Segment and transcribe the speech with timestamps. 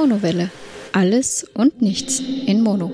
[0.00, 0.48] Monowelle.
[0.92, 2.92] Alles und nichts in Mono.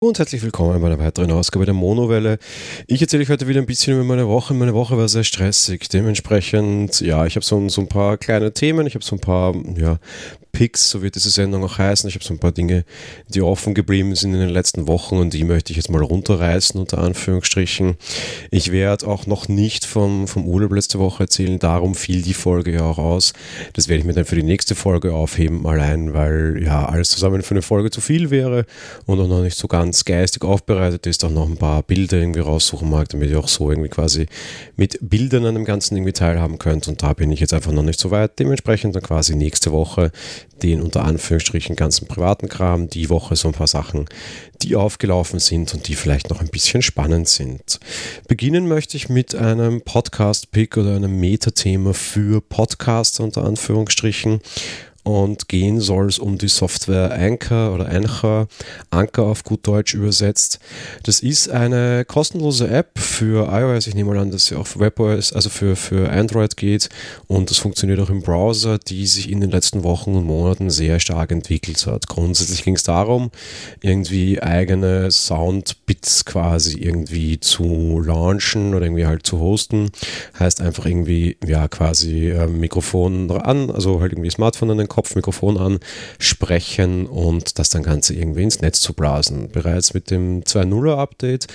[0.00, 2.40] Und herzlich willkommen bei einer weiteren Ausgabe der Monowelle.
[2.88, 4.52] Ich erzähle euch heute wieder ein bisschen über meine Woche.
[4.52, 5.88] Meine Woche war sehr stressig.
[5.88, 9.54] Dementsprechend, ja, ich habe so, so, ein paar kleine Themen, ich habe so ein paar
[9.76, 9.98] ja,
[10.52, 12.06] Picks, so wird diese Sendung auch heißen.
[12.08, 12.84] Ich habe so ein paar Dinge,
[13.28, 16.78] die offen geblieben sind in den letzten Wochen und die möchte ich jetzt mal runterreißen,
[16.78, 17.96] unter Anführungsstrichen.
[18.50, 22.72] Ich werde auch noch nicht vom, vom Urlaub letzte Woche erzählen, darum fiel die Folge
[22.72, 23.32] ja auch aus.
[23.72, 27.42] Das werde ich mir dann für die nächste Folge aufheben, allein weil ja alles zusammen
[27.42, 28.66] für eine Folge zu viel wäre
[29.06, 32.40] und auch noch nicht so ganz geistig aufbereitet ist, auch noch ein paar Bilder irgendwie
[32.40, 34.26] raussuchen mag, damit ihr auch so irgendwie quasi
[34.76, 37.82] mit Bildern an dem Ganzen irgendwie teilhaben könnt und da bin ich jetzt einfach noch
[37.82, 38.38] nicht so weit.
[38.38, 40.12] Dementsprechend dann quasi nächste Woche
[40.62, 44.06] den unter Anführungsstrichen ganzen privaten Kram, die Woche so ein paar Sachen,
[44.62, 47.80] die aufgelaufen sind und die vielleicht noch ein bisschen spannend sind.
[48.28, 54.40] Beginnen möchte ich mit einem Podcast-Pick oder einem Metathema für Podcaster unter Anführungsstrichen
[55.04, 58.46] und gehen soll es um die Software Anchor oder Anchor,
[58.90, 60.60] Anchor auf gut Deutsch übersetzt.
[61.02, 63.88] Das ist eine kostenlose App für iOS.
[63.88, 66.88] Ich nehme mal an, dass sie auch für WebOS, also für, für Android geht
[67.26, 71.00] und das funktioniert auch im Browser, die sich in den letzten Wochen und Monaten sehr
[71.00, 72.06] stark entwickelt hat.
[72.06, 73.30] Grundsätzlich ging es darum,
[73.80, 79.90] irgendwie eigene Soundbits quasi irgendwie zu launchen oder irgendwie halt zu hosten.
[80.38, 85.56] Heißt einfach irgendwie, ja, quasi äh, Mikrofon an, also halt irgendwie Smartphone an den Kopfmikrofon
[85.56, 85.80] an,
[86.18, 89.48] sprechen und das dann Ganze irgendwie ins Netz zu blasen.
[89.48, 91.46] Bereits mit dem 2.0er Update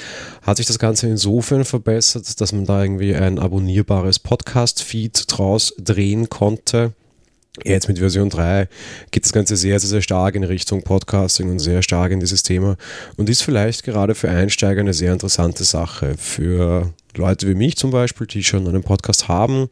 [0.42, 6.30] hat sich das Ganze insofern verbessert, dass man da irgendwie ein abonnierbares Podcast-Feed draus drehen
[6.30, 6.94] konnte.
[7.64, 8.68] Jetzt mit Version 3
[9.12, 12.44] geht das Ganze sehr, sehr, sehr stark in Richtung Podcasting und sehr stark in dieses
[12.44, 12.76] Thema
[13.18, 16.16] und ist vielleicht gerade für Einsteiger eine sehr interessante Sache.
[16.18, 19.70] Für Leute wie mich zum Beispiel, die schon einen Podcast haben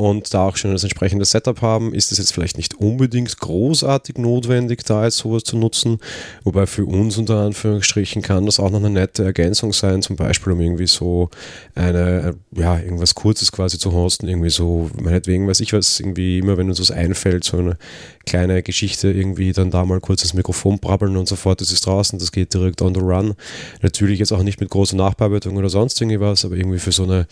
[0.00, 4.16] und da auch schon das entsprechende Setup haben, ist es jetzt vielleicht nicht unbedingt großartig
[4.16, 5.98] notwendig, da jetzt sowas zu nutzen.
[6.42, 10.54] Wobei für uns unter Anführungsstrichen kann das auch noch eine nette Ergänzung sein, zum Beispiel
[10.54, 11.28] um irgendwie so
[11.74, 16.56] eine, ja, irgendwas Kurzes quasi zu hosten, irgendwie so, meinetwegen weiß ich was, irgendwie immer,
[16.56, 17.76] wenn uns was einfällt, so eine
[18.24, 21.84] kleine Geschichte irgendwie dann da mal kurz ins Mikrofon brabbeln und so fort, das ist
[21.84, 23.34] draußen, das geht direkt on the run.
[23.82, 27.26] Natürlich jetzt auch nicht mit großer Nachbearbeitung oder sonst irgendwas, aber irgendwie für so eine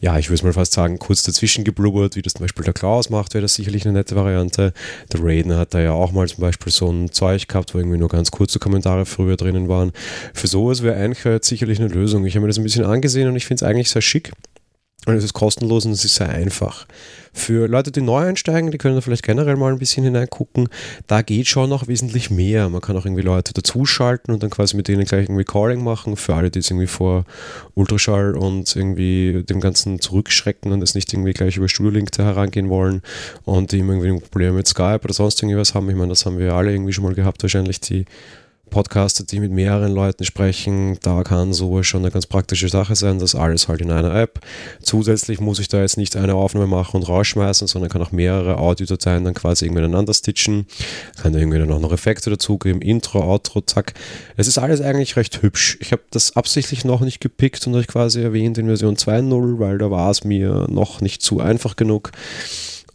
[0.00, 3.10] ja, ich würde mal fast sagen, kurz dazwischen geblubbert, wie das zum Beispiel der Klaus
[3.10, 4.72] macht, wäre das sicherlich eine nette Variante.
[5.12, 7.98] Der Raiden hat da ja auch mal zum Beispiel so ein Zeug gehabt, wo irgendwie
[7.98, 9.92] nur ganz kurze Kommentare früher drinnen waren.
[10.34, 12.26] Für sowas wäre Anchor sicherlich eine Lösung.
[12.26, 14.32] Ich habe mir das ein bisschen angesehen und ich finde es eigentlich sehr schick.
[15.06, 16.84] Und es ist kostenlos und es ist sehr einfach.
[17.32, 20.68] Für Leute, die neu einsteigen, die können da vielleicht generell mal ein bisschen hineingucken.
[21.06, 22.68] Da geht schon noch wesentlich mehr.
[22.68, 26.16] Man kann auch irgendwie Leute dazuschalten und dann quasi mit denen gleich ein Recording machen.
[26.16, 27.24] Für alle, die jetzt irgendwie vor
[27.74, 32.24] Ultraschall und irgendwie dem Ganzen zurückschrecken und es nicht irgendwie gleich über Studio Link da
[32.24, 33.02] herangehen wollen
[33.44, 35.88] und die irgendwie ein Problem mit Skype oder sonst irgendwas haben.
[35.88, 38.06] Ich meine, das haben wir alle irgendwie schon mal gehabt, wahrscheinlich die
[38.70, 43.18] Podcaster, die mit mehreren Leuten sprechen, da kann sowas schon eine ganz praktische Sache sein,
[43.18, 44.40] das alles halt in einer App.
[44.82, 48.58] Zusätzlich muss ich da jetzt nicht eine Aufnahme machen und rausschmeißen, sondern kann auch mehrere
[48.58, 50.66] Audiodateien dann quasi irgendwie ineinander stitchen,
[51.20, 53.94] kann da irgendwie dann auch noch Effekte dazugeben, Intro, Outro, zack.
[54.36, 55.78] Es ist alles eigentlich recht hübsch.
[55.80, 59.78] Ich habe das absichtlich noch nicht gepickt und euch quasi erwähnt in Version 2.0, weil
[59.78, 62.12] da war es mir noch nicht zu einfach genug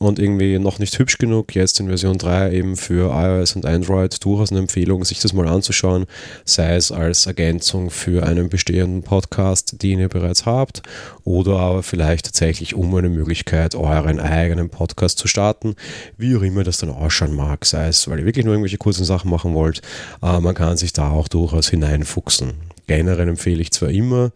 [0.01, 1.53] und irgendwie noch nicht hübsch genug.
[1.53, 5.47] Jetzt in Version 3 eben für iOS und Android durchaus eine Empfehlung, sich das mal
[5.47, 6.05] anzuschauen,
[6.43, 10.81] sei es als Ergänzung für einen bestehenden Podcast, den ihr bereits habt,
[11.23, 15.75] oder aber vielleicht tatsächlich um eine Möglichkeit, euren eigenen Podcast zu starten,
[16.17, 19.05] wie auch immer das dann ausschauen mag, sei es, weil ihr wirklich nur irgendwelche kurzen
[19.05, 19.83] Sachen machen wollt,
[20.19, 22.53] aber man kann sich da auch durchaus hineinfuchsen
[22.87, 24.31] generell empfehle ich zwar immer,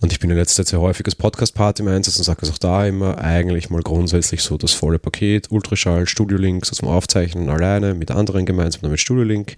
[0.00, 2.58] und ich bin in letzter Zeit sehr häufiges Podcast-Part im Einsatz und sage es auch
[2.58, 8.10] da immer, eigentlich mal grundsätzlich so das volle Paket, Ultraschall, Studio-Links, also Aufzeichnen alleine, mit
[8.10, 9.56] anderen gemeinsam, mit Studio-Link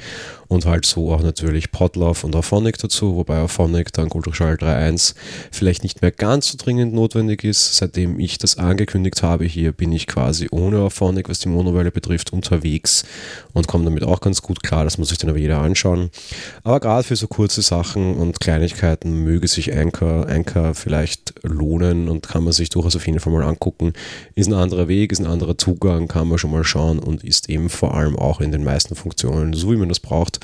[0.49, 5.15] und halt so auch natürlich Podlove und Auphonic dazu, wobei Auphonic dank Ultraschall 3.1
[5.53, 7.77] vielleicht nicht mehr ganz so dringend notwendig ist.
[7.77, 12.33] Seitdem ich das angekündigt habe, hier bin ich quasi ohne Auphonic, was die Monowelle betrifft,
[12.33, 13.05] unterwegs
[13.53, 14.85] und komme damit auch ganz gut klar.
[14.85, 16.11] Das muss sich dann aber jeder anschauen.
[16.65, 22.29] Aber gerade für so kurze Sachen und Kleinigkeiten möge sich Anchor, Anchor vielleicht lohnen und
[22.29, 23.95] kann man sich durchaus auf jeden Fall mal angucken.
[24.35, 27.49] Ist ein anderer Weg, ist ein anderer Zugang, kann man schon mal schauen und ist
[27.49, 30.41] eben vor allem auch in den meisten Funktionen, so wie man das braucht,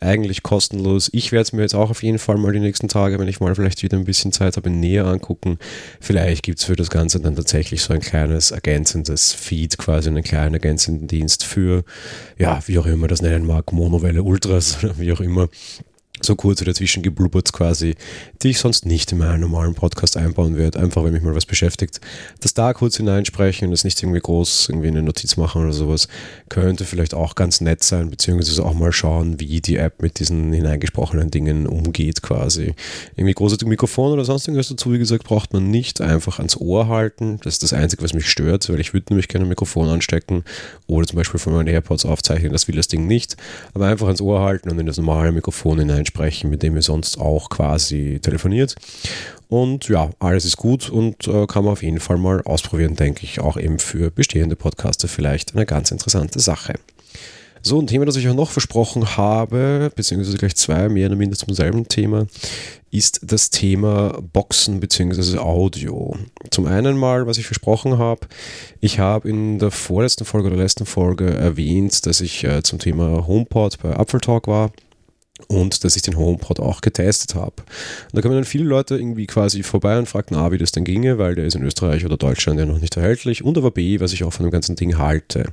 [0.00, 1.10] eigentlich kostenlos.
[1.12, 3.40] Ich werde es mir jetzt auch auf jeden Fall mal die nächsten Tage, wenn ich
[3.40, 5.58] mal vielleicht wieder ein bisschen Zeit habe, näher angucken.
[6.00, 10.24] Vielleicht gibt es für das Ganze dann tatsächlich so ein kleines ergänzendes Feed, quasi einen
[10.24, 11.84] kleinen ergänzenden Dienst für,
[12.38, 15.48] ja, wie auch immer das nennen mag, Monowelle Ultras oder wie auch immer
[16.24, 17.94] so kurze dazwischen geblubbert quasi,
[18.42, 21.46] die ich sonst nicht in meinen normalen Podcast einbauen werde, einfach wenn mich mal was
[21.46, 22.00] beschäftigt.
[22.40, 26.08] Das da kurz hineinsprechen und das nicht irgendwie groß irgendwie eine Notiz machen oder sowas,
[26.48, 30.52] könnte vielleicht auch ganz nett sein, beziehungsweise auch mal schauen, wie die App mit diesen
[30.52, 32.74] hineingesprochenen Dingen umgeht quasi.
[33.16, 36.88] Irgendwie großes Mikrofon oder sonst irgendwas dazu, wie gesagt, braucht man nicht einfach ans Ohr
[36.88, 37.38] halten.
[37.42, 40.44] Das ist das Einzige, was mich stört, weil ich würde nämlich gerne ein Mikrofon anstecken
[40.86, 43.36] oder zum Beispiel von meinen AirPods aufzeichnen, das will das Ding nicht,
[43.74, 46.82] aber einfach ans Ohr halten und in das normale Mikrofon hineinsprechen sprechen, mit dem ihr
[46.82, 48.74] sonst auch quasi telefoniert.
[49.48, 53.24] Und ja, alles ist gut und äh, kann man auf jeden Fall mal ausprobieren, denke
[53.24, 53.40] ich.
[53.40, 56.74] Auch eben für bestehende Podcaster vielleicht eine ganz interessante Sache.
[57.62, 61.36] So, ein Thema, das ich auch noch versprochen habe, beziehungsweise gleich zwei, mehr oder minder
[61.36, 62.26] zum selben Thema,
[62.90, 66.16] ist das Thema Boxen beziehungsweise Audio.
[66.50, 68.28] Zum einen mal, was ich versprochen habe,
[68.80, 73.26] ich habe in der vorletzten Folge oder letzten Folge erwähnt, dass ich äh, zum Thema
[73.26, 74.72] HomePod bei Apple Talk war
[75.48, 77.54] und dass ich den HomePod auch getestet habe.
[77.58, 80.84] Und da kommen dann viele Leute irgendwie quasi vorbei und fragten A, wie das denn
[80.84, 84.00] ginge, weil der ist in Österreich oder Deutschland ja noch nicht erhältlich und aber B,
[84.00, 85.50] was ich auch von dem ganzen Ding halte.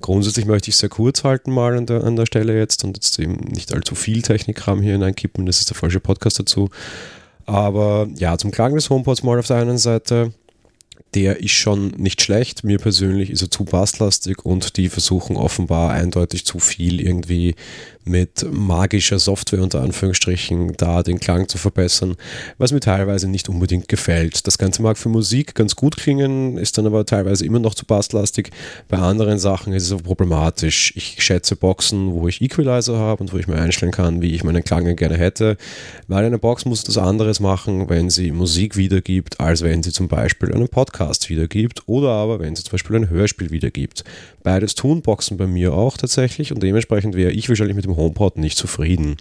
[0.00, 2.96] Grundsätzlich möchte ich es sehr kurz halten mal an der, an der Stelle jetzt und
[2.96, 6.70] jetzt eben nicht allzu viel Technikkram hier hineinkippen, das ist der falsche Podcast dazu.
[7.46, 10.32] Aber ja, zum Klang des HomePods mal auf der einen Seite
[11.14, 12.64] der ist schon nicht schlecht.
[12.64, 17.54] Mir persönlich ist er zu basslastig und die versuchen offenbar eindeutig zu viel irgendwie
[18.08, 22.16] mit magischer Software unter Anführungsstrichen da den Klang zu verbessern,
[22.58, 24.46] was mir teilweise nicht unbedingt gefällt.
[24.46, 27.86] Das Ganze mag für Musik ganz gut klingen, ist dann aber teilweise immer noch zu
[27.86, 28.50] basslastig.
[28.88, 30.92] Bei anderen Sachen ist es aber problematisch.
[30.96, 34.44] Ich schätze Boxen, wo ich Equalizer habe und wo ich mir einstellen kann, wie ich
[34.44, 35.56] meinen Klang gerne hätte,
[36.06, 40.08] weil eine Box muss das anderes machen, wenn sie Musik wiedergibt, als wenn sie zum
[40.08, 44.04] Beispiel einen Podcast wiedergibt oder aber wenn sie zum Beispiel ein Hörspiel wiedergibt.
[44.48, 48.38] Beides tun Boxen bei mir auch tatsächlich und dementsprechend wäre ich wahrscheinlich mit dem HomePod
[48.38, 49.18] nicht zufrieden.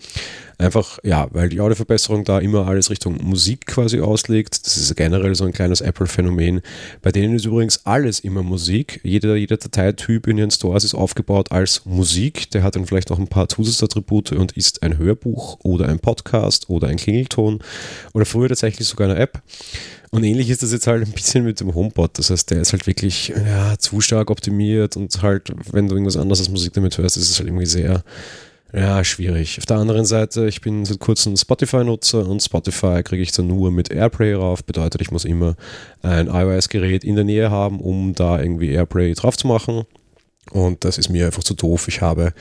[0.59, 4.65] Einfach, ja, weil die Audioverbesserung da immer alles Richtung Musik quasi auslegt.
[4.65, 6.62] Das ist generell so ein kleines Apple-Phänomen.
[7.04, 9.00] Bei denen ist übrigens alles immer Musik.
[9.04, 12.50] Jeder, jeder Dateityp in ihren Stores ist aufgebaut als Musik.
[12.51, 16.71] Der hat dann vielleicht noch ein paar Zusatzattribute und ist ein Hörbuch oder ein Podcast
[16.71, 17.59] oder ein Klingelton
[18.13, 19.44] oder früher tatsächlich sogar eine App.
[20.09, 22.18] Und ähnlich ist das jetzt halt ein bisschen mit dem HomePod.
[22.18, 26.18] Das heißt, der ist halt wirklich ja, zu stark optimiert und halt, wenn du irgendwas
[26.18, 28.04] anderes als Musik damit hörst, ist es halt irgendwie sehr
[28.73, 29.57] ja, schwierig.
[29.57, 33.71] Auf der anderen Seite, ich bin seit kurzem Spotify-Nutzer und Spotify kriege ich dann nur
[33.71, 34.63] mit Airplay rauf.
[34.63, 35.55] Bedeutet, ich muss immer
[36.01, 39.83] ein iOS-Gerät in der Nähe haben, um da irgendwie Airplay drauf zu machen.
[40.51, 41.87] Und das ist mir einfach zu doof.
[41.87, 42.33] Ich habe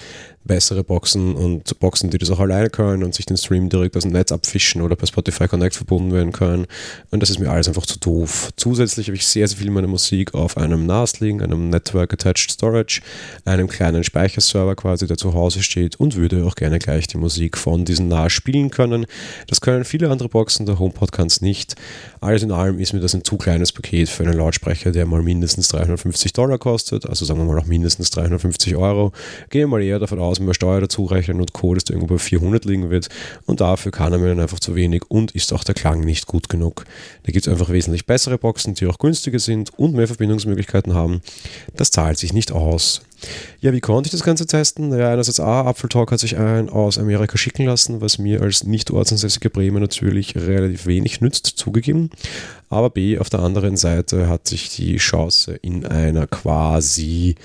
[0.46, 4.04] bessere Boxen und Boxen, die das auch alleine können und sich den Stream direkt aus
[4.04, 6.66] dem Netz abfischen oder per Spotify Connect verbunden werden können.
[7.10, 8.50] Und das ist mir alles einfach zu doof.
[8.56, 12.50] Zusätzlich habe ich sehr, sehr viel meiner Musik auf einem NAS liegen, einem Network Attached
[12.50, 13.00] Storage,
[13.44, 17.58] einem kleinen Speicherserver quasi, der zu Hause steht und würde auch gerne gleich die Musik
[17.58, 19.06] von diesem NAS spielen können.
[19.48, 21.74] Das können viele andere Boxen, der HomePod kann es nicht.
[22.20, 25.22] Alles in allem ist mir das ein zu kleines Paket für einen Lautsprecher, der mal
[25.22, 29.12] mindestens 350 Dollar kostet, also sagen wir mal auch mindestens 350 Euro.
[29.50, 32.14] Gehe mal eher davon aus, muss man Steuer dazu rechnen und Co., dass der irgendwo
[32.14, 33.08] bei 400 liegen wird.
[33.46, 36.26] Und dafür kann er mir dann einfach zu wenig und ist auch der Klang nicht
[36.26, 36.84] gut genug.
[37.24, 41.20] Da gibt es einfach wesentlich bessere Boxen, die auch günstiger sind und mehr Verbindungsmöglichkeiten haben.
[41.74, 43.02] Das zahlt sich nicht aus.
[43.60, 44.96] Ja, wie konnte ich das Ganze testen?
[44.96, 48.90] Ja, einerseits A, Apfeltalk hat sich einen aus Amerika schicken lassen, was mir als nicht
[48.90, 52.10] ortsansässiger Bremer natürlich relativ wenig nützt, zugegeben.
[52.68, 57.36] Aber B, auf der anderen Seite hat sich die Chance in einer quasi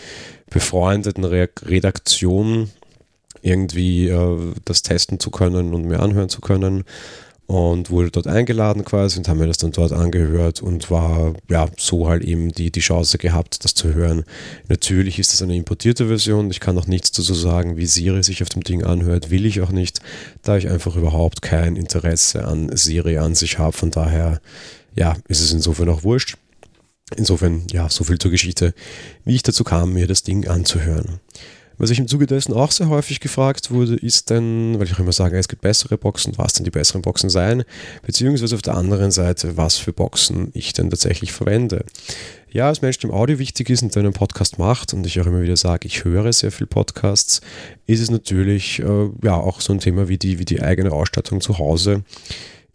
[0.49, 2.69] befreundeten Redaktion
[3.41, 6.83] irgendwie äh, das testen zu können und mir anhören zu können
[7.51, 11.67] und wurde dort eingeladen quasi und haben mir das dann dort angehört und war ja
[11.77, 14.23] so halt eben die, die Chance gehabt, das zu hören.
[14.69, 18.41] Natürlich ist das eine importierte Version, ich kann auch nichts dazu sagen, wie Siri sich
[18.41, 19.99] auf dem Ding anhört, will ich auch nicht,
[20.43, 24.39] da ich einfach überhaupt kein Interesse an Siri an sich habe, von daher
[24.95, 26.37] ja, ist es insofern auch wurscht.
[27.17, 28.73] Insofern, ja, so viel zur Geschichte,
[29.25, 31.19] wie ich dazu kam, mir das Ding anzuhören.
[31.77, 34.99] Was ich im Zuge dessen auch sehr häufig gefragt wurde, ist dann, weil ich auch
[34.99, 37.63] immer sage, es gibt bessere Boxen, was denn die besseren Boxen seien,
[38.05, 41.85] beziehungsweise auf der anderen Seite, was für Boxen ich denn tatsächlich verwende.
[42.51, 45.25] Ja, als Mensch, dem Audio wichtig ist und der einen Podcast macht und ich auch
[45.25, 47.41] immer wieder sage, ich höre sehr viel Podcasts,
[47.87, 51.39] ist es natürlich äh, ja auch so ein Thema wie die, wie die eigene Ausstattung
[51.39, 52.03] zu Hause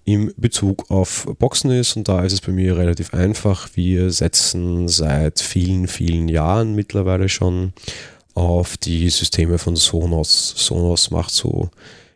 [0.07, 3.69] im Bezug auf Boxen ist und da ist es bei mir relativ einfach.
[3.75, 7.73] Wir setzen seit vielen, vielen Jahren mittlerweile schon
[8.37, 10.55] auf die Systeme von Sonos.
[10.57, 11.71] Sonos macht so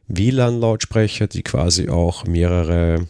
[0.09, 3.07] WLAN-Lautsprecher, die quasi auch mehrere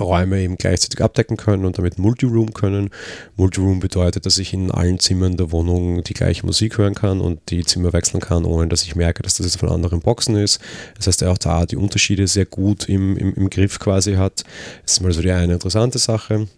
[0.00, 2.88] Räume eben gleichzeitig abdecken können und damit Multiroom können.
[3.36, 7.50] Multiroom bedeutet, dass ich in allen Zimmern der Wohnung die gleiche Musik hören kann und
[7.50, 10.60] die Zimmer wechseln kann, ohne dass ich merke, dass das jetzt von anderen Boxen ist.
[10.96, 14.44] Das heißt, er auch da die Unterschiede sehr gut im, im, im Griff quasi hat.
[14.84, 16.48] Das ist mal so die eine interessante Sache.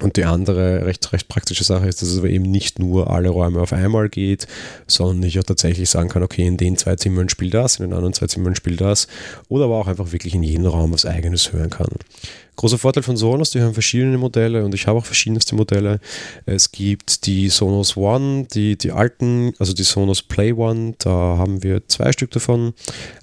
[0.00, 3.30] Und die andere recht, recht praktische Sache ist, dass es aber eben nicht nur alle
[3.30, 4.46] Räume auf einmal geht,
[4.86, 7.94] sondern ich auch tatsächlich sagen kann, okay, in den zwei Zimmern spielt das, in den
[7.94, 9.06] anderen zwei Zimmern spielt das.
[9.48, 11.88] Oder aber auch einfach wirklich in jedem Raum was eigenes hören kann.
[12.56, 16.00] Großer Vorteil von Sonos, die haben verschiedene Modelle und ich habe auch verschiedenste Modelle.
[16.46, 21.62] Es gibt die Sonos One, die, die alten, also die Sonos Play One, da haben
[21.62, 22.72] wir zwei Stück davon.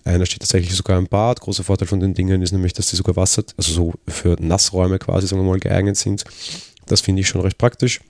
[0.03, 1.41] Einer steht tatsächlich sogar im Bad.
[1.41, 4.99] Großer Vorteil von den Dingen ist nämlich, dass die sogar Wasser, also so für Nassräume
[4.99, 6.23] quasi, sagen wir mal, geeignet sind.
[6.85, 8.01] Das finde ich schon recht praktisch.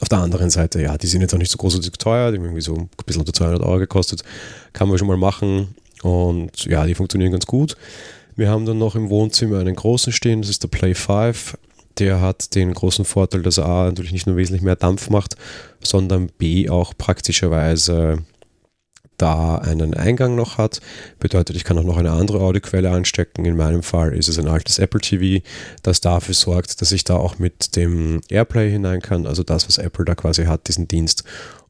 [0.00, 2.44] Auf der anderen Seite, ja, die sind jetzt auch nicht so großartig teuer, die haben
[2.44, 4.22] irgendwie so ein bisschen unter 200 Euro gekostet.
[4.74, 7.74] Kann man schon mal machen und ja, die funktionieren ganz gut.
[8.38, 11.58] Wir haben dann noch im Wohnzimmer einen großen stehen, das ist der Play 5.
[11.98, 15.34] Der hat den großen Vorteil, dass er A, natürlich nicht nur wesentlich mehr Dampf macht,
[15.82, 18.18] sondern B auch praktischerweise
[19.16, 20.80] da einen Eingang noch hat.
[21.18, 23.44] Bedeutet, ich kann auch noch eine andere Audioquelle anstecken.
[23.44, 25.44] In meinem Fall ist es ein altes Apple TV,
[25.82, 29.78] das dafür sorgt, dass ich da auch mit dem Airplay hinein kann, also das, was
[29.78, 31.24] Apple da quasi hat, diesen Dienst,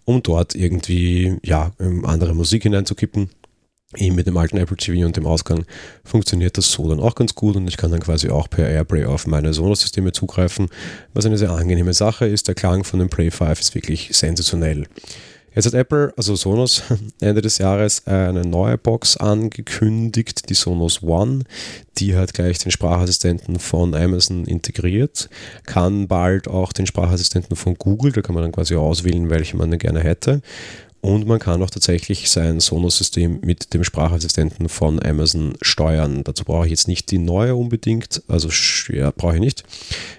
[0.05, 3.31] um dort irgendwie ja, andere Musik hineinzukippen
[3.97, 5.65] eben mit dem alten Apple TV und dem Ausgang
[6.05, 9.07] funktioniert das so dann auch ganz gut und ich kann dann quasi auch per Airplay
[9.07, 10.69] auf meine Sonos-Systeme zugreifen,
[11.15, 12.49] was eine sehr angenehme Sache ist.
[12.49, 14.87] Der Klang von dem Play 5 ist wirklich sensationell.
[15.55, 16.83] Jetzt hat Apple, also Sonos,
[17.21, 21.45] Ende des Jahres eine neue Box angekündigt, die Sonos One.
[21.97, 25.29] Die hat gleich den Sprachassistenten von Amazon integriert,
[25.65, 29.77] kann bald auch den Sprachassistenten von Google, da kann man dann quasi auswählen, welchen man
[29.79, 30.43] gerne hätte.
[31.09, 36.23] Und man kann auch tatsächlich sein Sonos-System mit dem Sprachassistenten von Amazon steuern.
[36.23, 38.51] Dazu brauche ich jetzt nicht die neue unbedingt, also
[38.93, 39.65] ja, brauche ich nicht.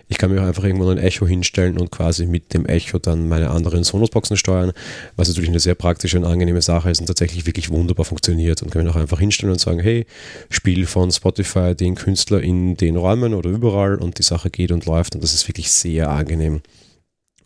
[0.07, 3.29] Ich kann mir auch einfach irgendwo ein Echo hinstellen und quasi mit dem Echo dann
[3.29, 4.71] meine anderen Sonos-Boxen steuern,
[5.15, 8.63] was natürlich eine sehr praktische und angenehme Sache ist und tatsächlich wirklich wunderbar funktioniert.
[8.63, 10.07] Und kann mir auch einfach hinstellen und sagen, hey,
[10.49, 14.87] spiel von Spotify den Künstler in den Räumen oder überall und die Sache geht und
[14.87, 16.61] läuft und das ist wirklich sehr angenehm.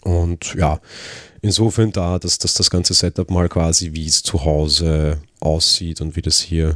[0.04, 0.80] Und ja,
[1.42, 6.16] insofern da, dass, dass das ganze Setup mal quasi, wie es zu Hause aussieht und
[6.16, 6.76] wie das hier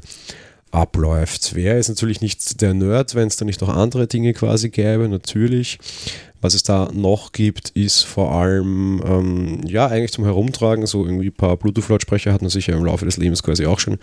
[0.72, 1.55] abläuft.
[1.55, 5.07] Wer ist natürlich nicht der Nerd, wenn es da nicht noch andere Dinge quasi gäbe,
[5.07, 5.79] natürlich.
[6.39, 11.27] Was es da noch gibt, ist vor allem, ähm, ja, eigentlich zum Herumtragen, so irgendwie
[11.27, 13.98] ein paar Bluetooth-Lautsprecher hat man sich ja im Laufe des Lebens quasi auch schon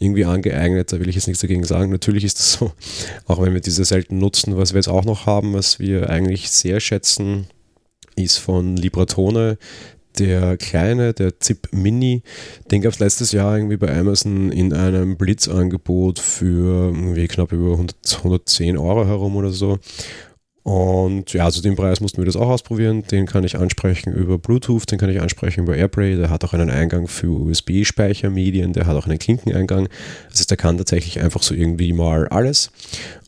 [0.00, 1.90] irgendwie angeeignet, da will ich jetzt nichts dagegen sagen.
[1.90, 2.72] Natürlich ist das so,
[3.26, 6.50] auch wenn wir diese selten nutzen, was wir jetzt auch noch haben, was wir eigentlich
[6.50, 7.46] sehr schätzen,
[8.18, 9.58] ist von Libratone
[10.18, 12.22] der kleine, der Zip Mini,
[12.70, 17.72] den gab es letztes Jahr irgendwie bei Amazon in einem Blitzangebot für irgendwie knapp über
[17.72, 19.78] 100, 110 Euro herum oder so.
[20.68, 23.02] Und ja, zu dem Preis mussten wir das auch ausprobieren.
[23.10, 26.16] Den kann ich ansprechen über Bluetooth, den kann ich ansprechen über Airplay.
[26.16, 29.88] Der hat auch einen Eingang für USB-Speichermedien, der hat auch einen Klinkeneingang.
[30.28, 32.70] Das heißt, der kann tatsächlich einfach so irgendwie mal alles.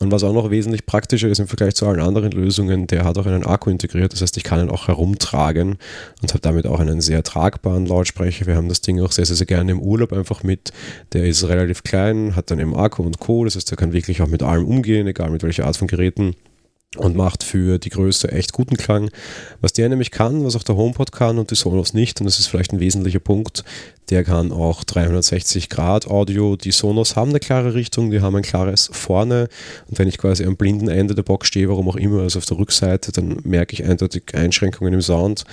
[0.01, 3.17] Und was auch noch wesentlich praktischer ist im Vergleich zu allen anderen Lösungen, der hat
[3.17, 4.13] auch einen Akku integriert.
[4.13, 5.79] Das heißt, ich kann ihn auch herumtragen
[6.21, 8.45] und habe damit auch einen sehr tragbaren Lautsprecher.
[8.45, 10.75] Wir haben das Ding auch sehr, sehr, sehr gerne im Urlaub einfach mit.
[11.15, 13.47] Der ist relativ klein, hat dann eben Akku und Co.
[13.47, 16.35] Das heißt, der kann wirklich auch mit allem umgehen, egal mit welcher Art von Geräten
[16.97, 19.11] und macht für die Größe echt guten Klang.
[19.61, 22.41] Was der nämlich kann, was auch der HomePod kann und die Sonos nicht, und das
[22.41, 23.63] ist vielleicht ein wesentlicher Punkt,
[24.11, 26.57] der kann auch 360 Grad Audio.
[26.57, 29.49] Die Sonos haben eine klare Richtung, die haben ein klares Vorne
[29.87, 32.47] und wenn ich quasi am blinden Ende der Box stehe, warum auch immer, also auf
[32.47, 35.45] der Rückseite, dann merke ich eindeutig Einschränkungen im Sound.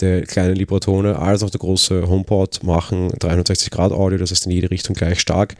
[0.00, 4.52] Der kleine Libratone als auch der große HomePod machen 360 Grad Audio, das heißt in
[4.52, 5.54] jede Richtung gleich stark.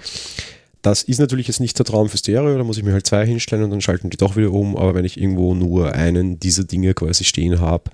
[0.83, 3.25] Das ist natürlich jetzt nicht der Traum für Stereo, da muss ich mir halt zwei
[3.25, 4.77] hinstellen und dann schalten die doch wieder um.
[4.77, 7.91] Aber wenn ich irgendwo nur einen dieser Dinge quasi stehen habe,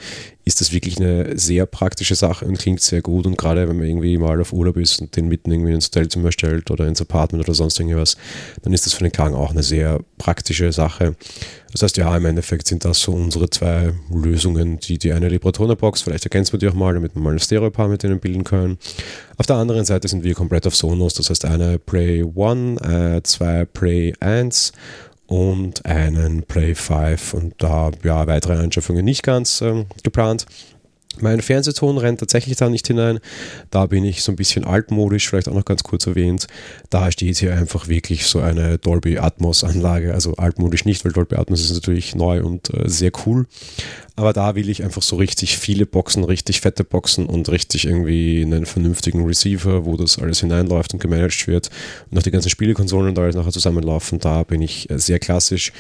[0.49, 3.27] ist das wirklich eine sehr praktische Sache und klingt sehr gut.
[3.27, 6.33] Und gerade wenn man irgendwie mal auf Urlaub ist und den mitten irgendwie ins Hotelzimmer
[6.33, 8.17] stellt oder ins Apartment oder sonst irgendwas,
[8.63, 11.17] dann ist das für den Klang auch eine sehr praktische Sache.
[11.71, 14.79] Das heißt, ja, im Endeffekt sind das so unsere zwei Lösungen.
[14.81, 17.89] Die, die eine Libratone-Box, vielleicht ergänzt man die auch mal, damit wir mal ein Stereo-Paar
[17.89, 18.79] mit denen bilden können.
[19.37, 23.23] Auf der anderen Seite sind wir komplett auf Sonos, das heißt eine Play 1, äh,
[23.23, 24.73] zwei Play 1
[25.29, 30.47] und einen Play 5 und da ja weitere Anschaffungen nicht ganz ähm, geplant.
[31.21, 33.19] Mein Fernsehton rennt tatsächlich da nicht hinein.
[33.71, 36.47] Da bin ich so ein bisschen altmodisch, vielleicht auch noch ganz kurz erwähnt.
[36.91, 40.15] Da steht hier einfach wirklich so eine Dolby Atmos Anlage.
[40.15, 43.47] Also altmodisch nicht, weil Dolby Atmos ist natürlich neu und äh, sehr cool.
[44.19, 48.43] Aber da will ich einfach so richtig viele Boxen, richtig fette Boxen und richtig irgendwie
[48.43, 51.71] einen vernünftigen Receiver, wo das alles hineinläuft und gemanagt wird
[52.11, 54.19] und auch die ganzen Spielekonsolen und alles nachher zusammenlaufen.
[54.19, 55.71] Da bin ich äh, sehr klassisch.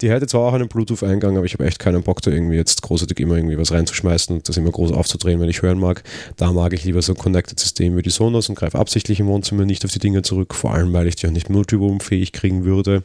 [0.00, 2.82] Die hätte zwar auch einen Bluetooth-Eingang, aber ich habe echt keinen Bock, da irgendwie jetzt
[2.82, 6.04] großartig immer irgendwie was reinzuschmeißen und das immer groß aufzudrehen, wenn ich hören mag.
[6.36, 9.64] Da mag ich lieber so ein Connected-System wie die Sonos und greife absichtlich im Wohnzimmer
[9.64, 13.02] nicht auf die Dinge zurück, vor allem weil ich die auch nicht multiroom-fähig kriegen würde.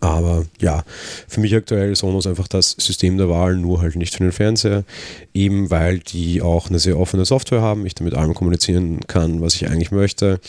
[0.00, 0.84] Aber ja,
[1.28, 4.84] für mich aktuell Sonos einfach das System der Wahl, nur halt nicht für den Fernseher,
[5.32, 9.54] eben weil die auch eine sehr offene Software haben, ich damit allem kommunizieren kann, was
[9.54, 10.40] ich eigentlich möchte.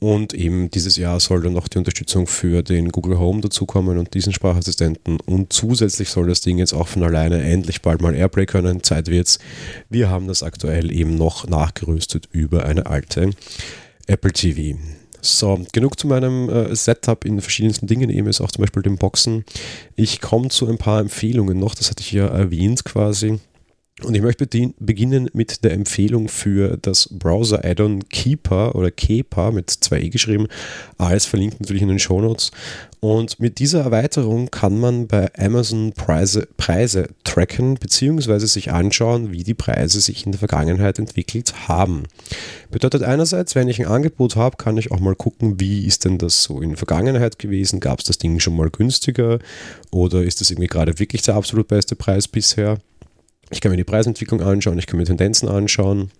[0.00, 4.14] Und eben dieses Jahr soll dann noch die Unterstützung für den Google Home dazukommen und
[4.14, 5.18] diesen Sprachassistenten.
[5.20, 8.82] Und zusätzlich soll das Ding jetzt auch von alleine endlich bald mal Airplay können.
[8.82, 9.38] Zeit wird's.
[9.88, 13.30] Wir haben das aktuell eben noch nachgerüstet über eine alte
[14.06, 14.78] Apple TV.
[15.20, 18.98] So, genug zu meinem äh, Setup in verschiedensten Dingen, eben ist auch zum Beispiel dem
[18.98, 19.44] Boxen.
[19.96, 23.40] Ich komme zu ein paar Empfehlungen noch, das hatte ich ja erwähnt quasi.
[24.04, 24.46] Und ich möchte
[24.78, 30.46] beginnen mit der Empfehlung für das Browser-Add-on Keeper oder Keeper mit 2e geschrieben.
[30.98, 32.52] Alles verlinkt natürlich in den Shownotes.
[33.00, 38.46] Und mit dieser Erweiterung kann man bei Amazon Preise, Preise tracken bzw.
[38.46, 42.04] sich anschauen, wie die Preise sich in der Vergangenheit entwickelt haben.
[42.70, 46.18] Bedeutet einerseits, wenn ich ein Angebot habe, kann ich auch mal gucken, wie ist denn
[46.18, 47.80] das so in der Vergangenheit gewesen?
[47.80, 49.40] Gab es das Ding schon mal günstiger
[49.90, 52.78] oder ist das irgendwie gerade wirklich der absolut beste Preis bisher?
[53.50, 56.10] Ich kann mir die Preisentwicklung anschauen, ich kann mir Tendenzen anschauen.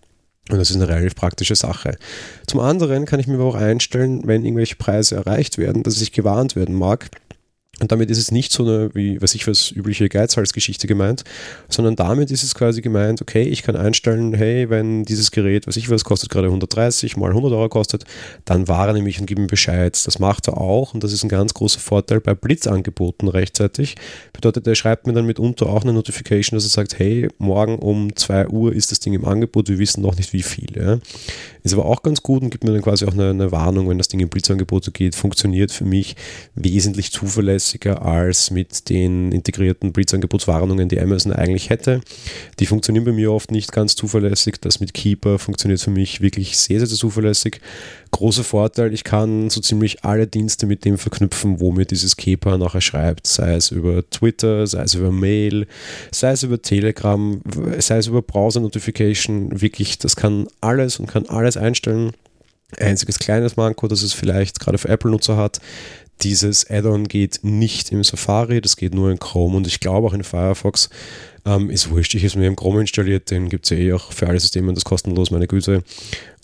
[0.50, 1.98] Und das ist eine relativ praktische Sache.
[2.46, 6.12] Zum anderen kann ich mir aber auch einstellen, wenn irgendwelche Preise erreicht werden, dass ich
[6.12, 7.10] gewarnt werden mag,
[7.80, 11.22] und damit ist es nicht so eine, wie, was ich was, übliche Geizhalsgeschichte gemeint,
[11.68, 15.76] sondern damit ist es quasi gemeint, okay, ich kann einstellen, hey, wenn dieses Gerät, was
[15.76, 18.04] ich was, kostet gerade 130 mal 100 Euro kostet,
[18.44, 20.00] dann warne mich und gib mir Bescheid.
[20.06, 23.94] Das macht er auch und das ist ein ganz großer Vorteil bei Blitzangeboten rechtzeitig.
[24.32, 28.14] Bedeutet, er schreibt mir dann mitunter auch eine Notification, dass er sagt, hey, morgen um
[28.14, 30.76] 2 Uhr ist das Ding im Angebot, wir wissen noch nicht wie viel.
[30.76, 30.98] Ja.
[31.62, 33.98] Ist aber auch ganz gut und gibt mir dann quasi auch eine, eine Warnung, wenn
[33.98, 36.16] das Ding in Blitzangebote geht, funktioniert für mich
[36.54, 42.00] wesentlich zuverlässiger zuverlässiger als mit den integrierten Breeds-Angebotswarnungen, die Amazon eigentlich hätte.
[42.58, 44.60] Die funktionieren bei mir oft nicht ganz zuverlässig.
[44.60, 47.60] Das mit Keeper funktioniert für mich wirklich sehr, sehr zuverlässig.
[48.10, 52.56] Großer Vorteil, ich kann so ziemlich alle Dienste mit dem verknüpfen, wo mir dieses Keeper
[52.56, 55.66] nachher schreibt, sei es über Twitter, sei es über Mail,
[56.10, 57.40] sei es über Telegram,
[57.78, 59.60] sei es über Browser-Notification.
[59.60, 62.12] Wirklich, das kann alles und kann alles einstellen.
[62.78, 65.58] Einziges kleines Manko, das es vielleicht gerade für Apple-Nutzer hat,
[66.22, 70.12] dieses Add-on geht nicht im Safari, das geht nur in Chrome und ich glaube auch
[70.12, 70.90] in Firefox.
[71.44, 73.92] Ähm, ist wurscht, ich habe es mir im Chrome installiert, den gibt es ja eh
[73.92, 75.82] auch für alle Systeme und das kostenlos, meine Güte.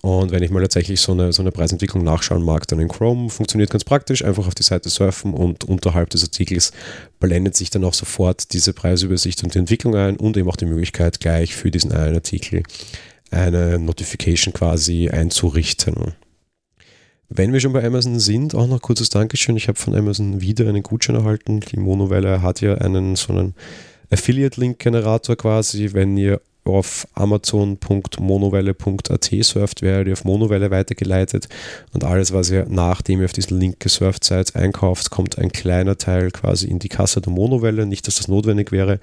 [0.00, 3.30] Und wenn ich mal tatsächlich so eine, so eine Preisentwicklung nachschauen mag, dann in Chrome
[3.30, 6.72] funktioniert ganz praktisch, einfach auf die Seite surfen und unterhalb des Artikels
[7.20, 10.66] blendet sich dann auch sofort diese Preisübersicht und die Entwicklung ein und eben auch die
[10.66, 12.62] Möglichkeit, gleich für diesen einen Artikel
[13.30, 16.14] eine Notification quasi einzurichten.
[17.28, 19.56] Wenn wir schon bei Amazon sind, auch noch kurzes Dankeschön.
[19.56, 21.60] Ich habe von Amazon wieder einen Gutschein erhalten.
[21.60, 23.54] Die Monowelle hat ja einen so einen
[24.10, 25.92] Affiliate-Link-Generator quasi.
[25.92, 31.48] Wenn ihr auf amazon.monowelle.at surft, werdet ihr auf Monowelle weitergeleitet
[31.92, 35.98] und alles, was ihr nachdem ihr auf diesen Link gesurft seid, einkauft, kommt ein kleiner
[35.98, 37.84] Teil quasi in die Kasse der Monowelle.
[37.86, 38.98] Nicht, dass das notwendig wäre,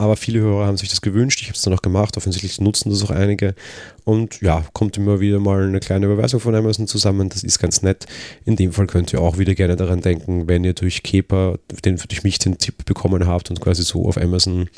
[0.00, 1.42] aber viele Hörer haben sich das gewünscht.
[1.42, 2.16] Ich habe es dann auch gemacht.
[2.16, 3.54] Offensichtlich nutzen das auch einige.
[4.04, 7.28] Und ja, kommt immer wieder mal eine kleine Überweisung von Amazon zusammen.
[7.28, 8.06] Das ist ganz nett.
[8.46, 11.96] In dem Fall könnt ihr auch wieder gerne daran denken, wenn ihr durch Kepa, den,
[11.96, 14.70] durch mich den Tipp bekommen habt und quasi so auf Amazon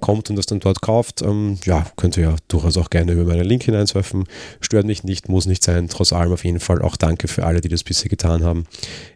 [0.00, 3.24] kommt und das dann dort kauft, ähm, ja, könnt ihr ja durchaus auch gerne über
[3.24, 4.24] meinen Link hineinsurfen.
[4.60, 5.86] Stört mich nicht, muss nicht sein.
[5.86, 8.64] Trotz allem auf jeden Fall auch danke für alle, die das bisher getan haben.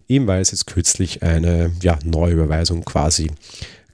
[0.07, 3.33] Eben weil es jetzt kürzlich eine ja, neue Überweisung quasi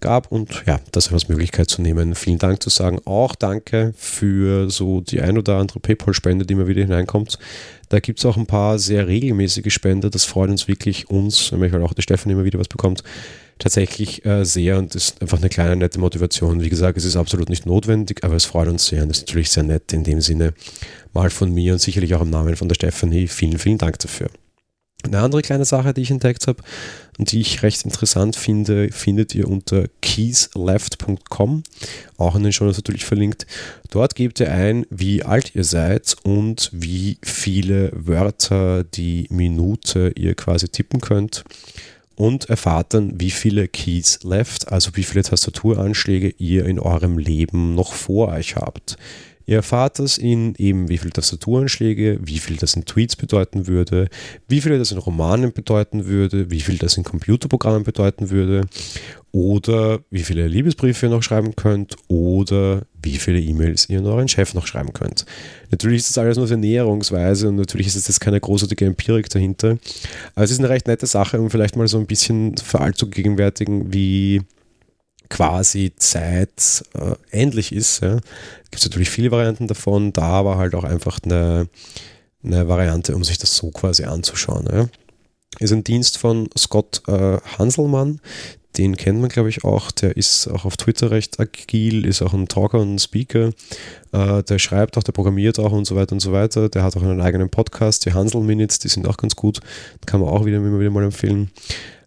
[0.06, 2.14] gab und ja, das als Möglichkeit zu nehmen.
[2.14, 3.00] Vielen Dank zu sagen.
[3.06, 7.40] Auch danke für so die ein oder andere PayPal-Spende, die immer wieder hineinkommt.
[7.88, 10.08] Da gibt es auch ein paar sehr regelmäßige Spender.
[10.08, 13.02] Das freut uns wirklich, uns, weil auch der Stefan immer wieder was bekommt,
[13.58, 16.62] tatsächlich äh, sehr und ist einfach eine kleine nette Motivation.
[16.62, 19.50] Wie gesagt, es ist absolut nicht notwendig, aber es freut uns sehr und ist natürlich
[19.50, 20.54] sehr nett in dem Sinne.
[21.14, 23.26] Mal von mir und sicherlich auch im Namen von der Stefanie.
[23.26, 24.28] Vielen, vielen Dank dafür.
[25.04, 26.62] Eine andere kleine Sache, die ich entdeckt habe
[27.18, 31.62] und die ich recht interessant finde, findet ihr unter keysleft.com,
[32.16, 33.46] auch in den Show natürlich verlinkt.
[33.90, 40.35] Dort gebt ihr ein, wie alt ihr seid und wie viele Wörter die Minute ihr
[40.35, 41.44] quasi tippen könnt
[42.16, 47.74] und erfahrt dann, wie viele Keys left, also wie viele Tastaturanschläge ihr in eurem Leben
[47.74, 48.96] noch vor euch habt.
[49.46, 54.09] Ihr erfahrt das in eben, wie viel Tastaturanschläge, wie viel das in Tweets bedeuten würde,
[54.48, 58.62] wie viel das in Romanen bedeuten würde, wie viel das in Computerprogrammen bedeuten würde
[59.30, 64.28] oder wie viele Liebesbriefe ihr noch schreiben könnt oder wie viele E-Mails ihr an euren
[64.28, 65.26] Chef noch schreiben könnt.
[65.70, 69.28] Natürlich ist das alles nur für Näherungsweise und natürlich ist es jetzt keine großartige Empirik
[69.28, 69.78] dahinter,
[70.35, 73.09] aber es ist eine recht nette Sache, um vielleicht mal so ein bisschen für zu
[73.09, 74.42] gegenwärtigen, wie
[75.28, 78.02] quasi Zeit äh, ähnlich ist.
[78.02, 78.16] Ja.
[78.70, 81.68] Gibt es natürlich viele Varianten davon, da war halt auch einfach eine,
[82.44, 84.68] eine Variante, um sich das so quasi anzuschauen.
[84.70, 84.88] Ja.
[85.58, 88.20] Ist ein Dienst von Scott äh, Hanselmann,
[88.76, 89.90] den kennt man, glaube ich, auch.
[89.90, 93.52] Der ist auch auf Twitter recht agil, ist auch ein Talker und ein Speaker.
[94.12, 96.68] Äh, der schreibt auch, der programmiert auch und so weiter und so weiter.
[96.68, 99.60] Der hat auch einen eigenen Podcast, die Hansel Minutes, die sind auch ganz gut.
[100.04, 101.50] Kann man auch wieder, wieder mal empfehlen.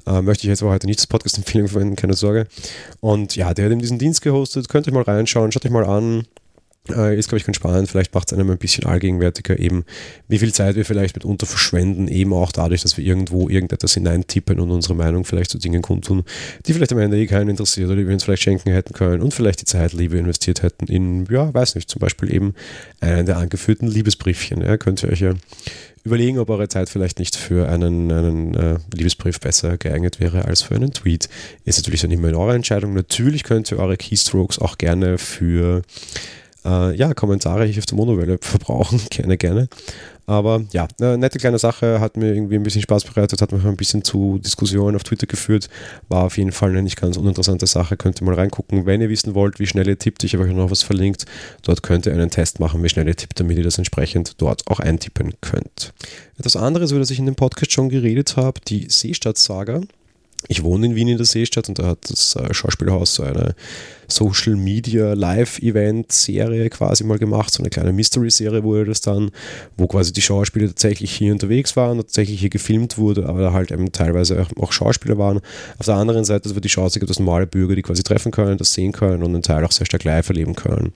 [0.10, 2.48] Äh, möchte ich jetzt aber heute nicht das Podcast-Empfehlung verwenden, keine Sorge.
[3.00, 4.68] Und ja, der hat eben diesen Dienst gehostet.
[4.68, 6.26] Könnt ihr mal reinschauen, schaut euch mal an.
[6.96, 7.90] Äh, ist, glaube ich, ganz spannend.
[7.90, 9.86] Vielleicht macht es einem ein bisschen allgegenwärtiger, eben
[10.28, 14.60] wie viel Zeit wir vielleicht mitunter verschwenden, eben auch dadurch, dass wir irgendwo irgendetwas hineintippen
[14.60, 16.24] und unsere Meinung vielleicht zu Dingen kundtun,
[16.66, 19.22] die vielleicht am Ende eh keinen interessiert oder die wir uns vielleicht schenken hätten können
[19.22, 22.54] und vielleicht die Zeit lieber investiert hätten in, ja, weiß nicht, zum Beispiel eben
[23.00, 24.62] einen der angeführten Liebesbriefchen.
[24.62, 25.34] Ja, könnt ihr euch ja
[26.04, 30.62] überlegen, ob eure Zeit vielleicht nicht für einen, einen äh, Liebesbrief besser geeignet wäre als
[30.62, 31.30] für einen Tweet.
[31.66, 32.94] Ist natürlich dann immer in eurer Entscheidung.
[32.94, 35.82] Natürlich könnt ihr eure Keystrokes auch gerne für
[36.66, 39.02] äh, ja, Kommentare hier auf der Monowelle verbrauchen.
[39.10, 39.70] gerne, gerne.
[40.30, 43.66] Aber ja, eine nette kleine Sache, hat mir irgendwie ein bisschen Spaß bereitet, hat mich
[43.66, 45.70] ein bisschen zu Diskussionen auf Twitter geführt.
[46.08, 47.98] War auf jeden Fall eine nicht ganz uninteressante Sache.
[47.98, 48.86] Könnt ihr mal reingucken.
[48.86, 51.26] Wenn ihr wissen wollt, wie schnell ihr tippt, ich habe euch noch was verlinkt.
[51.64, 54.68] Dort könnt ihr einen Test machen, wie schnell ihr tippt, damit ihr das entsprechend dort
[54.68, 55.94] auch eintippen könnt.
[56.38, 59.82] Etwas anderes, über das ich in dem Podcast schon geredet habe, die Seestadt-Saga.
[60.48, 63.56] Ich wohne in Wien in der Seestadt und da hat das äh, Schauspielhaus so eine
[64.10, 69.02] Social Media Live Event Serie quasi mal gemacht, so eine kleine Mystery Serie wurde das
[69.02, 69.32] dann,
[69.78, 73.72] wo quasi die Schauspieler tatsächlich hier unterwegs waren tatsächlich hier gefilmt wurde, aber da halt
[73.72, 75.42] eben teilweise auch Schauspieler waren.
[75.78, 78.58] Auf der anderen Seite wird die Chance gibt, dass normale Bürger die quasi treffen können,
[78.58, 80.92] das sehen können und einen Teil auch sehr stark live erleben können.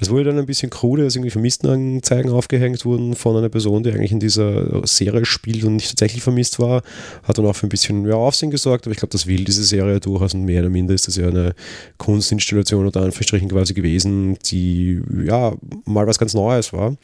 [0.00, 3.90] Das wurde dann ein bisschen krude, dass irgendwie Vermisstenanzeigen aufgehängt wurden von einer Person, die
[3.90, 6.82] eigentlich in dieser Serie spielt und nicht tatsächlich vermisst war.
[7.22, 9.64] Hat dann auch für ein bisschen ja, Aufsehen gesorgt, aber ich glaube, das will diese
[9.64, 11.54] Serie durchaus und mehr oder minder ist das ja eine
[11.96, 16.96] Kunstinstitution Installation unter Anführungsstrichen quasi gewesen, die ja mal was ganz Neues war.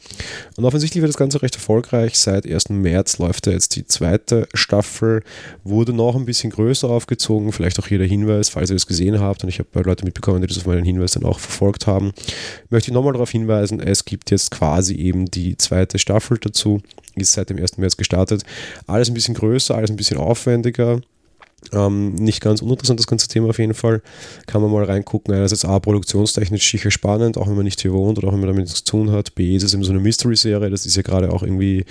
[0.55, 2.17] Und offensichtlich wird das Ganze recht erfolgreich.
[2.17, 2.69] Seit 1.
[2.69, 5.23] März läuft da jetzt die zweite Staffel,
[5.63, 7.51] wurde noch ein bisschen größer aufgezogen.
[7.51, 10.41] Vielleicht auch hier der Hinweis, falls ihr das gesehen habt, und ich habe Leute mitbekommen,
[10.41, 12.11] die das auf meinen Hinweis dann auch verfolgt haben,
[12.69, 16.81] möchte ich nochmal darauf hinweisen, es gibt jetzt quasi eben die zweite Staffel dazu
[17.15, 17.77] ist seit dem 1.
[17.77, 18.43] März gestartet.
[18.87, 20.99] Alles ein bisschen größer, alles ein bisschen aufwendiger.
[21.73, 24.01] Ähm, nicht ganz uninteressant, das ganze Thema auf jeden Fall.
[24.47, 25.33] Kann man mal reingucken.
[25.33, 28.49] Einerseits A, produktionstechnisch sicher spannend, auch wenn man nicht hier wohnt oder auch wenn man
[28.49, 29.35] damit nichts zu tun hat.
[29.35, 31.85] B, ist es eben so eine Mystery-Serie, das ist ja gerade auch irgendwie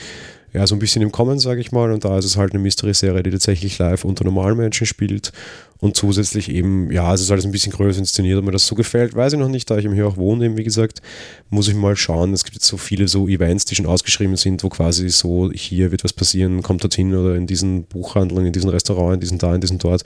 [0.54, 1.90] ja, so ein bisschen im Kommen, sage ich mal.
[1.90, 5.32] Und da ist es halt eine Mystery-Serie, die tatsächlich live unter normalen Menschen spielt.
[5.80, 8.76] Und zusätzlich eben, ja, es ist alles ein bisschen größer inszeniert, ob mir das so
[8.76, 11.02] gefällt, weiß ich noch nicht, da ich eben hier auch wohne, eben, wie gesagt,
[11.50, 12.32] muss ich mal schauen.
[12.32, 15.90] Es gibt jetzt so viele so Events, die schon ausgeschrieben sind, wo quasi so, hier
[15.90, 19.56] wird was passieren, kommt dorthin oder in diesen Buchhandlungen, in diesen Restaurant, in diesen da,
[19.56, 20.04] in diesen dort.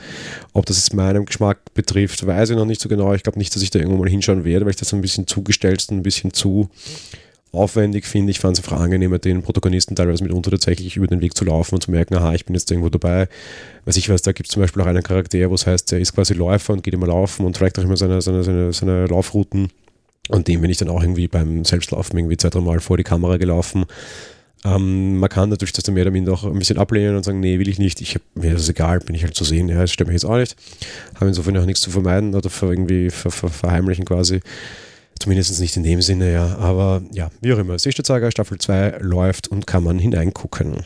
[0.54, 3.12] Ob das jetzt meinem Geschmack betrifft, weiß ich noch nicht so genau.
[3.12, 5.26] Ich glaube nicht, dass ich da irgendwo mal hinschauen werde, weil ich das ein bisschen
[5.26, 6.70] zugestellt, ein bisschen zu
[7.58, 8.30] aufwendig finde.
[8.30, 11.74] Ich fand es einfach angenehmer, den Protagonisten teilweise mitunter tatsächlich über den Weg zu laufen
[11.74, 13.28] und zu merken, aha, ich bin jetzt irgendwo dabei.
[13.84, 16.00] Weiß ich was, da gibt es zum Beispiel auch einen Charakter, wo es heißt, der
[16.00, 19.06] ist quasi Läufer und geht immer laufen und trägt auch immer seine, seine, seine, seine
[19.06, 19.68] Laufrouten.
[20.28, 23.04] Und dem bin ich dann auch irgendwie beim Selbstlaufen irgendwie zwei, drei Mal vor die
[23.04, 23.86] Kamera gelaufen.
[24.64, 27.40] Ähm, man kann natürlich das dann mehr oder minder auch ein bisschen ablehnen und sagen,
[27.40, 29.68] nee, will ich nicht, ich hab, mir ist das egal, bin ich halt zu sehen,
[29.68, 30.56] ja, das stört mich jetzt auch nicht.
[31.14, 34.40] Habe insofern auch nichts zu vermeiden oder irgendwie ver, ver, verheimlichen quasi.
[35.18, 36.56] Zumindest nicht in dem Sinne, ja.
[36.58, 37.78] Aber ja, wie auch immer.
[37.78, 40.84] Seestadtsaga Staffel 2 läuft und kann man hineingucken.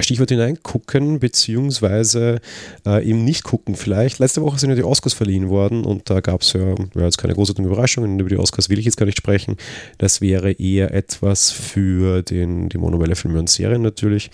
[0.00, 2.40] Stichwort hineingucken, beziehungsweise
[2.86, 4.18] äh, eben nicht gucken vielleicht.
[4.18, 7.18] Letzte Woche sind ja die Oscars verliehen worden und da gab es ja, ja jetzt
[7.18, 8.18] keine großartigen Überraschungen.
[8.20, 9.56] Über die Oscars will ich jetzt gar nicht sprechen.
[9.98, 14.30] Das wäre eher etwas für den, die Monovelle Filme und Serien natürlich.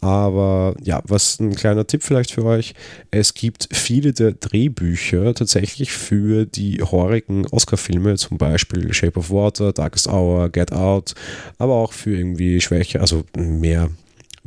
[0.00, 2.74] Aber ja, was ein kleiner Tipp vielleicht für euch.
[3.10, 9.72] Es gibt viele der Drehbücher tatsächlich für die heurigen Oscar-Filme, zum Beispiel Shape of Water,
[9.72, 11.14] Darkest Hour, Get Out,
[11.58, 13.90] aber auch für irgendwie schwächer, also mehr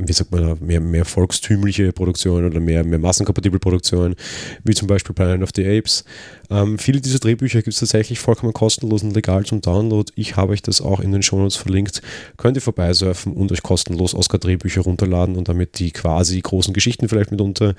[0.07, 4.15] wie sagt man, mehr, mehr volkstümliche Produktionen oder mehr, mehr massenkompatible Produktionen,
[4.63, 6.03] wie zum Beispiel Planet of the Apes.
[6.51, 10.11] Ähm, viele dieser Drehbücher gibt es tatsächlich vollkommen kostenlos und legal zum Download.
[10.15, 12.01] Ich habe euch das auch in den Shownotes verlinkt.
[12.35, 17.31] Könnt ihr vorbeisurfen und euch kostenlos Oscar-Drehbücher runterladen und damit die quasi großen Geschichten vielleicht
[17.31, 17.73] mitunter.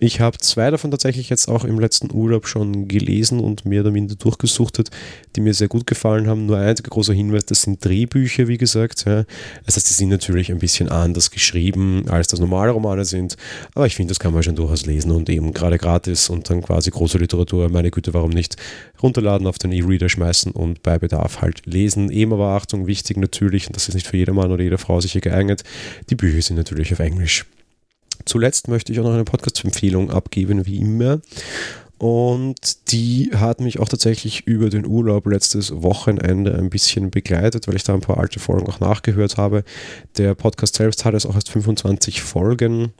[0.00, 3.92] Ich habe zwei davon tatsächlich jetzt auch im letzten Urlaub schon gelesen und mehr oder
[3.92, 4.90] minder durchgesuchtet,
[5.36, 6.46] die mir sehr gut gefallen haben.
[6.46, 9.04] Nur ein einziger großer Hinweis, das sind Drehbücher, wie gesagt.
[9.06, 9.24] Ja.
[9.64, 13.36] Das heißt, die sind natürlich ein bisschen anders geschrieben, als das normale Romane sind.
[13.74, 16.62] Aber ich finde, das kann man schon durchaus lesen und eben gerade gratis und dann
[16.62, 18.56] quasi große Literatur, meine Güte, warum nicht
[19.02, 22.10] runterladen, auf den E-Reader schmeißen und bei Bedarf halt lesen.
[22.10, 25.20] Eben aber Achtung, wichtig natürlich, und das ist nicht für jedermann oder jede Frau sicher
[25.20, 25.64] geeignet,
[26.10, 27.46] die Bücher sind natürlich auf Englisch.
[28.24, 31.20] Zuletzt möchte ich auch noch eine Podcast-Empfehlung abgeben, wie immer.
[31.98, 37.74] Und die hat mich auch tatsächlich über den Urlaub letztes Wochenende ein bisschen begleitet, weil
[37.74, 39.64] ich da ein paar alte Folgen auch nachgehört habe.
[40.16, 42.92] Der Podcast selbst hat es auch erst 25 Folgen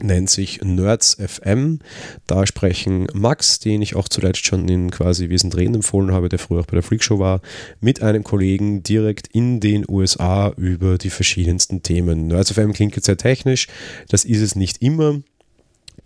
[0.00, 1.80] nennt sich Nerds FM.
[2.26, 6.38] Da sprechen Max, den ich auch zuletzt schon in quasi sind Drehen empfohlen habe, der
[6.38, 7.40] früher auch bei der Freakshow war,
[7.80, 12.26] mit einem Kollegen direkt in den USA über die verschiedensten Themen.
[12.26, 13.68] Nerds FM klingt jetzt sehr technisch,
[14.08, 15.20] das ist es nicht immer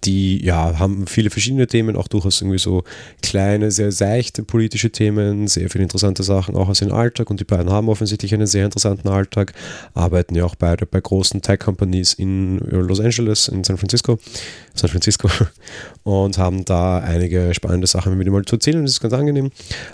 [0.04, 2.84] die ja, haben viele verschiedene Themen, auch durchaus irgendwie so
[3.22, 7.44] kleine, sehr seichte politische Themen, sehr viele interessante Sachen auch aus dem Alltag und die
[7.44, 9.52] beiden haben offensichtlich einen sehr interessanten Alltag,
[9.94, 14.18] arbeiten ja auch beide bei großen Tech-Companies in Los Angeles, in San Francisco,
[14.74, 15.28] San Francisco
[16.04, 19.50] und haben da einige spannende Sachen mit ihm mal zu erzählen, das ist ganz angenehm.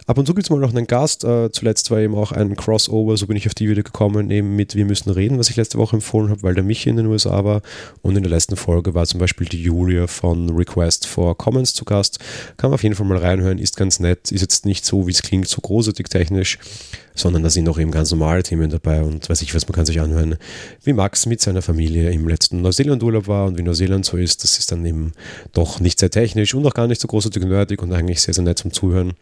[0.06, 2.56] Ab und zu gibt es mal noch einen Gast, äh, zuletzt war eben auch ein
[2.56, 5.56] Crossover, so bin ich auf die wieder gekommen, eben mit Wir müssen reden, was ich
[5.56, 7.62] letzte Woche empfohlen habe, weil der Michi in den USA war
[8.02, 9.62] und in der letzten Folge war zum Beispiel die
[9.92, 12.18] Julia von Request for Comments zu Gast.
[12.56, 15.10] Kann man auf jeden Fall mal reinhören, ist ganz nett, ist jetzt nicht so, wie
[15.10, 16.58] es klingt, so großartig technisch,
[17.14, 19.84] sondern da sind auch eben ganz normale Themen dabei und weiß ich was, man kann
[19.84, 20.36] sich anhören,
[20.82, 24.44] wie Max mit seiner Familie im letzten Neuseeland-Urlaub war und wie Neuseeland so ist.
[24.44, 25.12] Das ist dann eben
[25.52, 28.44] doch nicht sehr technisch und auch gar nicht so großartig nerdig und eigentlich sehr, sehr
[28.44, 29.12] nett zum Zuhören.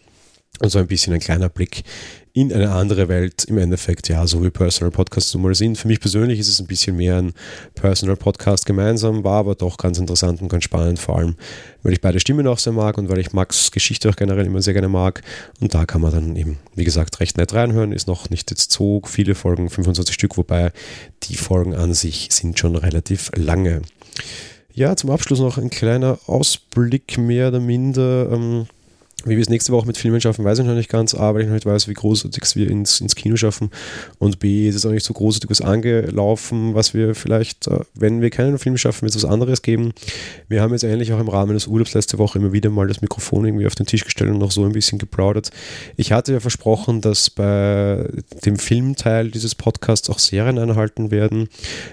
[0.59, 1.85] Und so ein bisschen ein kleiner Blick
[2.33, 5.79] in eine andere Welt im Endeffekt, ja, so wie Personal Podcasts nun mal sind.
[5.79, 7.33] Für mich persönlich ist es ein bisschen mehr ein
[7.75, 11.37] Personal Podcast gemeinsam, war aber doch ganz interessant und ganz spannend, vor allem,
[11.83, 14.63] weil ich beide Stimmen auch sehr mag und weil ich Max Geschichte auch generell immer
[14.63, 15.23] sehr gerne mag.
[15.61, 17.93] Und da kann man dann eben, wie gesagt, recht nett reinhören.
[17.93, 20.73] Ist noch nicht jetzt so viele Folgen, 25 Stück, wobei
[21.25, 23.83] die Folgen an sich sind schon relativ lange.
[24.73, 28.31] Ja, zum Abschluss noch ein kleiner Ausblick mehr oder minder.
[28.31, 28.67] Ähm,
[29.25, 31.15] wie wir es nächste Woche mit Filmen schaffen, weiß ich noch nicht ganz.
[31.15, 33.71] A, weil ich noch nicht weiß, wie großartig wir ins, ins Kino schaffen.
[34.19, 38.21] Und B, ist es auch nicht so großartig was angelaufen, was wir vielleicht, äh, wenn
[38.21, 39.93] wir keinen Film schaffen, wird es was anderes geben.
[40.49, 43.03] Wir haben jetzt eigentlich auch im Rahmen des Urlaubs letzte Woche immer wieder mal das
[43.03, 45.51] Mikrofon irgendwie auf den Tisch gestellt und noch so ein bisschen geplaudert.
[45.97, 48.09] Ich hatte ja versprochen, dass bei
[48.45, 51.49] dem Filmteil dieses Podcasts auch Serien einhalten werden.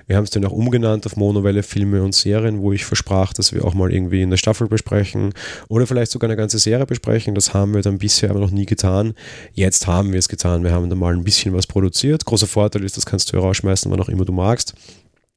[0.08, 3.54] Wir haben es dann auch umgenannt auf Monowelle Filme und Serien, wo ich versprach, dass
[3.54, 5.34] wir auch mal irgendwie eine Staffel besprechen
[5.68, 7.36] oder vielleicht sogar eine ganze Serie besprechen besprechen.
[7.36, 9.14] Das haben wir dann bisher aber noch nie getan.
[9.54, 10.64] Jetzt haben wir es getan.
[10.64, 12.26] Wir haben dann mal ein bisschen was produziert.
[12.26, 14.74] Großer Vorteil ist, das kannst du rausschmeißen, wann auch immer du magst.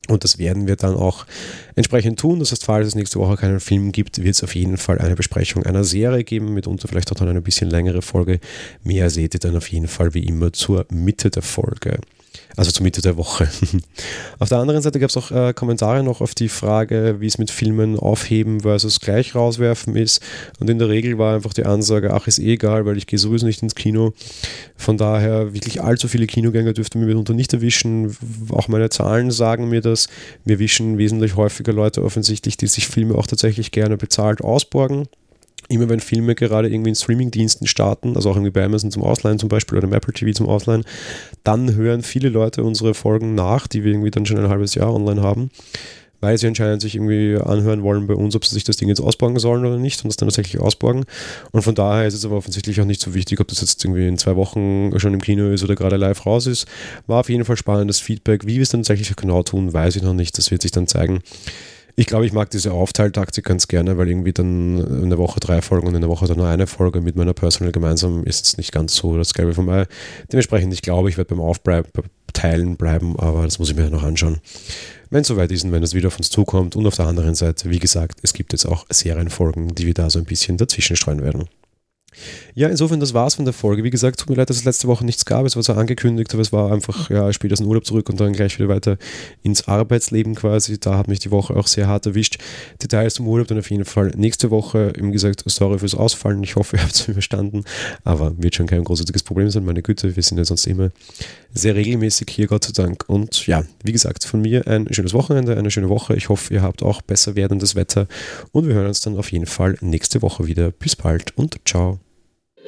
[0.08, 1.26] Und das werden wir dann auch
[1.76, 2.40] entsprechend tun.
[2.40, 5.14] Das heißt, falls es nächste Woche keinen Film gibt, wird es auf jeden Fall eine
[5.14, 8.40] Besprechung einer Serie geben, mitunter vielleicht auch dann eine bisschen längere Folge.
[8.82, 11.98] Mehr seht ihr dann auf jeden Fall wie immer zur Mitte der Folge
[12.56, 13.48] also zur Mitte der Woche.
[14.38, 17.38] auf der anderen Seite gab es auch äh, Kommentare noch auf die Frage, wie es
[17.38, 20.22] mit Filmen aufheben versus gleich rauswerfen ist.
[20.58, 23.18] Und in der Regel war einfach die Ansage, ach, ist eh egal, weil ich gehe
[23.18, 24.12] sowieso nicht ins Kino.
[24.76, 28.16] Von daher, wirklich allzu viele Kinogänger dürften wir mitunter nicht erwischen.
[28.50, 30.08] Auch meine Zahlen sagen mir das.
[30.44, 35.08] Wir wischen wesentlich häufiger Leute offensichtlich, die sich Filme auch tatsächlich gerne bezahlt ausborgen
[35.70, 39.38] immer wenn Filme gerade irgendwie in Streamingdiensten starten, also auch irgendwie bei Amazon zum Ausleihen
[39.38, 40.84] zum Beispiel oder im Apple TV zum Ausleihen,
[41.44, 44.92] dann hören viele Leute unsere Folgen nach, die wir irgendwie dann schon ein halbes Jahr
[44.92, 45.50] online haben,
[46.20, 49.00] weil sie anscheinend sich irgendwie anhören wollen bei uns, ob sie sich das Ding jetzt
[49.00, 51.04] ausborgen sollen oder nicht und das dann tatsächlich ausborgen.
[51.52, 54.08] Und von daher ist es aber offensichtlich auch nicht so wichtig, ob das jetzt irgendwie
[54.08, 56.66] in zwei Wochen schon im Kino ist oder gerade live raus ist.
[57.06, 58.44] War auf jeden Fall spannendes Feedback.
[58.44, 60.36] Wie wir es dann tatsächlich genau tun, weiß ich noch nicht.
[60.36, 61.20] Das wird sich dann zeigen.
[62.00, 65.60] Ich glaube, ich mag diese Aufteiltaktik ganz gerne, weil irgendwie dann in der Woche drei
[65.60, 68.56] Folgen und in der Woche dann nur eine Folge mit meiner Personal gemeinsam ist es
[68.56, 69.86] nicht ganz so das Gelbe von mir.
[70.32, 74.38] Dementsprechend, ich glaube, ich werde beim Aufteilen bleiben, aber das muss ich mir noch anschauen.
[75.10, 76.74] Wenn es soweit ist und wenn es wieder auf uns zukommt.
[76.74, 80.08] Und auf der anderen Seite, wie gesagt, es gibt jetzt auch Serienfolgen, die wir da
[80.08, 81.50] so ein bisschen dazwischen streuen werden.
[82.54, 83.84] Ja, insofern, das war's von der Folge.
[83.84, 85.46] Wie gesagt, tut mir leid, dass es letzte Woche nichts gab.
[85.46, 88.20] Es war so angekündigt, aber es war einfach, ja, später aus dem Urlaub zurück und
[88.20, 88.98] dann gleich wieder weiter
[89.42, 90.78] ins Arbeitsleben quasi.
[90.78, 92.38] Da hat mich die Woche auch sehr hart erwischt.
[92.82, 94.92] Details zum Urlaub dann auf jeden Fall nächste Woche.
[94.96, 96.42] Wie gesagt, sorry fürs Ausfallen.
[96.42, 97.64] Ich hoffe, ihr habt es überstanden.
[98.04, 99.64] Aber wird schon kein großartiges Problem sein.
[99.64, 100.90] Meine Güte, wir sind ja sonst immer
[101.52, 103.04] sehr regelmäßig hier, Gott sei Dank.
[103.08, 106.14] Und ja, wie gesagt, von mir ein schönes Wochenende, eine schöne Woche.
[106.14, 108.06] Ich hoffe, ihr habt auch besser werdendes Wetter.
[108.52, 110.70] Und wir hören uns dann auf jeden Fall nächste Woche wieder.
[110.70, 111.98] Bis bald und ciao.